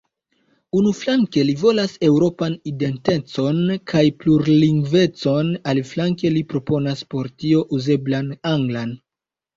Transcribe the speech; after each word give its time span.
Unuflanke, 0.77 1.41
li 1.49 1.53
volas 1.63 1.93
eŭropan 2.07 2.55
identecon 2.71 3.59
kaj 3.93 4.03
plurlingvecon, 4.23 5.53
aliflanke 5.75 6.33
li 6.39 6.45
proponas 6.55 7.09
por 7.15 7.31
tio 7.45 7.61
"uzeblan 7.79 8.37
anglan". 8.55 8.97